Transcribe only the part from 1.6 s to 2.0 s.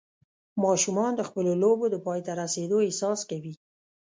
لوبو د